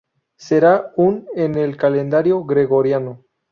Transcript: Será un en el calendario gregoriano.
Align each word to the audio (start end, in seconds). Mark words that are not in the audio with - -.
Será 0.39 0.91
un 0.97 1.27
en 1.35 1.53
el 1.53 1.77
calendario 1.77 2.43
gregoriano. 2.43 3.23